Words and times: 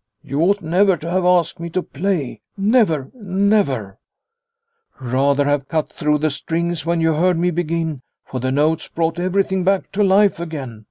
"You 0.30 0.40
ought 0.40 0.62
never 0.62 0.96
to 0.96 1.08
have 1.08 1.24
asked 1.24 1.60
me 1.60 1.70
to 1.70 1.80
play 1.84 2.40
never 2.56 3.08
never! 3.14 4.00
Rather 5.00 5.44
have 5.44 5.68
cut 5.68 5.88
through 5.90 6.18
the 6.18 6.30
strings 6.30 6.84
when 6.84 7.00
you 7.00 7.12
heard 7.12 7.38
me 7.38 7.52
begin, 7.52 8.00
for 8.24 8.40
the 8.40 8.50
notes 8.50 8.88
brought 8.88 9.20
everything 9.20 9.62
back 9.62 9.92
to 9.92 10.02
life 10.02 10.40
again." 10.40 10.86